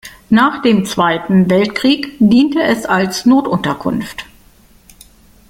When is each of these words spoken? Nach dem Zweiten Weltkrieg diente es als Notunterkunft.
Nach 0.31 0.63
dem 0.63 0.83
Zweiten 0.87 1.47
Weltkrieg 1.51 2.17
diente 2.17 2.63
es 2.63 2.87
als 2.87 3.27
Notunterkunft. 3.27 4.25